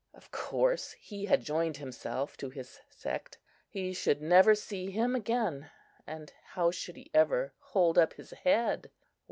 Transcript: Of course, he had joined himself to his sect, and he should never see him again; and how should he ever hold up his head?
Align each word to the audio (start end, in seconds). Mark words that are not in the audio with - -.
Of 0.15 0.31
course, 0.31 0.93
he 0.93 1.25
had 1.25 1.43
joined 1.43 1.77
himself 1.77 2.35
to 2.37 2.49
his 2.49 2.79
sect, 2.89 3.35
and 3.35 3.43
he 3.83 3.93
should 3.93 4.19
never 4.19 4.55
see 4.55 4.89
him 4.89 5.15
again; 5.15 5.69
and 6.07 6.33
how 6.43 6.71
should 6.71 6.95
he 6.95 7.11
ever 7.13 7.53
hold 7.59 7.99
up 7.99 8.13
his 8.13 8.31
head? 8.31 8.89